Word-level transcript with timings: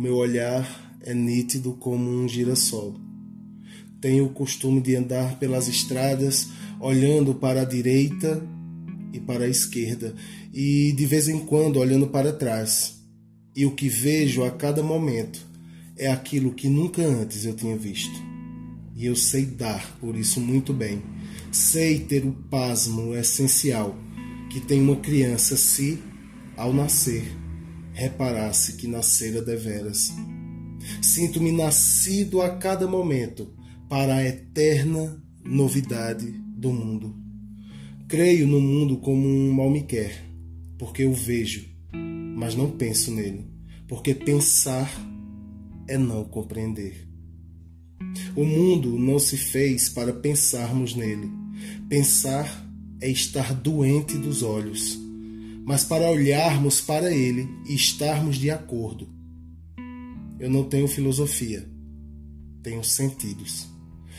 meu 0.00 0.16
olhar 0.16 0.98
é 1.02 1.14
nítido 1.14 1.72
como 1.74 2.10
um 2.10 2.28
girassol. 2.28 2.94
Tenho 4.00 4.26
o 4.26 4.30
costume 4.30 4.80
de 4.80 4.96
andar 4.96 5.38
pelas 5.38 5.68
estradas 5.68 6.48
olhando 6.80 7.34
para 7.34 7.62
a 7.62 7.64
direita 7.64 8.42
e 9.12 9.20
para 9.20 9.44
a 9.44 9.48
esquerda 9.48 10.14
e 10.52 10.92
de 10.92 11.06
vez 11.06 11.28
em 11.28 11.38
quando 11.38 11.78
olhando 11.78 12.08
para 12.08 12.32
trás. 12.32 13.00
E 13.54 13.64
o 13.64 13.70
que 13.70 13.88
vejo 13.88 14.44
a 14.44 14.50
cada 14.50 14.82
momento 14.82 15.40
é 15.96 16.10
aquilo 16.10 16.52
que 16.52 16.68
nunca 16.68 17.02
antes 17.02 17.44
eu 17.44 17.54
tinha 17.54 17.76
visto. 17.76 18.20
E 18.96 19.06
eu 19.06 19.14
sei 19.14 19.44
dar 19.44 19.96
por 20.00 20.16
isso 20.16 20.40
muito 20.40 20.72
bem. 20.72 21.02
Sei 21.52 22.00
ter 22.00 22.24
o 22.24 22.32
pasmo 22.32 23.14
essencial 23.14 23.96
que 24.50 24.60
tem 24.60 24.80
uma 24.80 24.96
criança 24.96 25.56
se, 25.56 25.98
ao 26.56 26.72
nascer, 26.72 27.24
reparasse 27.94 28.74
que 28.74 28.86
nascera 28.86 29.40
deveras. 29.40 30.12
Sinto-me 31.00 31.50
nascido 31.50 32.42
a 32.42 32.56
cada 32.56 32.86
momento 32.86 33.48
para 33.88 34.16
a 34.16 34.24
eterna 34.24 35.22
novidade 35.42 36.30
do 36.56 36.72
mundo. 36.72 37.16
Creio 38.08 38.46
no 38.46 38.60
mundo 38.60 38.98
como 38.98 39.26
um 39.26 39.52
mal 39.52 39.70
me 39.70 39.82
quer, 39.82 40.22
porque 40.78 41.04
o 41.06 41.14
vejo, 41.14 41.64
mas 42.36 42.54
não 42.54 42.70
penso 42.70 43.10
nele, 43.10 43.46
porque 43.88 44.14
pensar 44.14 44.90
é 45.88 45.96
não 45.96 46.24
compreender. 46.24 47.08
O 48.36 48.44
mundo 48.44 48.98
não 48.98 49.18
se 49.18 49.36
fez 49.36 49.88
para 49.88 50.12
pensarmos 50.12 50.94
nele. 50.94 51.30
Pensar 51.88 52.68
é 53.00 53.08
estar 53.08 53.54
doente 53.54 54.18
dos 54.18 54.42
olhos, 54.42 54.98
mas 55.64 55.82
para 55.82 56.10
olharmos 56.10 56.80
para 56.80 57.10
ele 57.10 57.48
e 57.66 57.74
estarmos 57.74 58.36
de 58.36 58.50
acordo. 58.50 59.08
Eu 60.38 60.50
não 60.50 60.64
tenho 60.64 60.86
filosofia, 60.86 61.66
tenho 62.62 62.84
sentidos. 62.84 63.66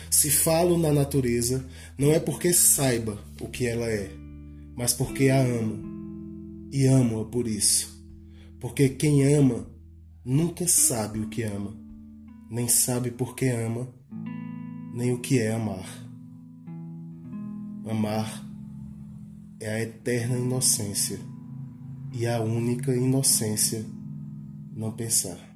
Se 0.09 0.31
falo 0.31 0.77
na 0.77 0.91
natureza, 0.91 1.63
não 1.97 2.11
é 2.11 2.19
porque 2.19 2.51
saiba 2.51 3.23
o 3.39 3.47
que 3.47 3.67
ela 3.67 3.85
é, 3.85 4.09
mas 4.75 4.93
porque 4.93 5.29
a 5.29 5.39
amo. 5.39 5.93
E 6.71 6.87
amo-a 6.87 7.25
por 7.25 7.47
isso. 7.47 8.03
Porque 8.59 8.89
quem 8.89 9.35
ama 9.35 9.67
nunca 10.25 10.67
sabe 10.67 11.19
o 11.19 11.29
que 11.29 11.43
ama, 11.43 11.77
nem 12.49 12.67
sabe 12.67 13.11
por 13.11 13.35
que 13.35 13.47
ama, 13.47 13.87
nem 14.93 15.13
o 15.13 15.19
que 15.19 15.39
é 15.39 15.51
amar. 15.53 15.87
Amar 17.87 18.43
é 19.59 19.69
a 19.69 19.81
eterna 19.81 20.37
inocência 20.37 21.19
e 22.15 22.25
a 22.25 22.39
única 22.39 22.95
inocência 22.95 23.85
não 24.73 24.91
pensar. 24.91 25.54